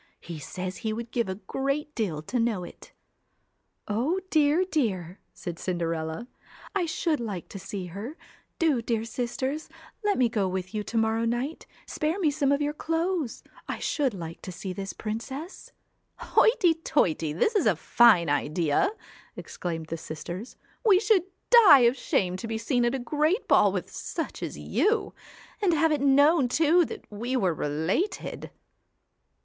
[0.19, 2.91] He says he would give a great deal to know it.'
[3.87, 6.27] 'O dear, dear!' said Cinderella,
[6.73, 8.17] 'I should like to see her;
[8.57, 9.69] do, dear sisters,
[10.03, 12.73] let me go with you to 29 CINDER, morrow night, spare me some of your
[12.73, 13.43] clothes.
[13.67, 15.71] 1 ELLA should like to see this princess.'
[16.17, 17.31] 'Hoity toity!
[17.31, 18.89] this is a fine idea!'
[19.35, 23.71] exclaimed the sisters.' We should die of shame to be seen at a great ball
[23.71, 25.13] with such as you
[25.61, 28.49] and have it known too that we were related.'